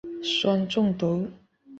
[0.23, 1.27] 酸中毒。